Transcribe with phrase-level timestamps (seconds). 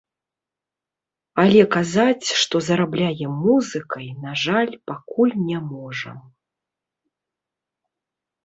[1.43, 6.17] Але казаць, што зарабляем музыкай, на жаль, пакуль не можам.